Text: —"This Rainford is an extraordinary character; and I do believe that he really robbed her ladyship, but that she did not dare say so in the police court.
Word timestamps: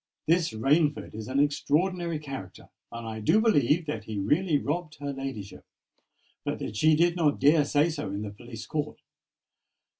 —"This 0.25 0.49
Rainford 0.51 1.13
is 1.13 1.27
an 1.27 1.39
extraordinary 1.39 2.17
character; 2.17 2.69
and 2.91 3.07
I 3.07 3.19
do 3.19 3.39
believe 3.39 3.85
that 3.85 4.05
he 4.05 4.17
really 4.17 4.57
robbed 4.57 4.95
her 4.95 5.13
ladyship, 5.13 5.63
but 6.43 6.57
that 6.57 6.75
she 6.75 6.95
did 6.95 7.15
not 7.15 7.39
dare 7.39 7.65
say 7.65 7.87
so 7.91 8.07
in 8.09 8.23
the 8.23 8.31
police 8.31 8.65
court. 8.65 8.99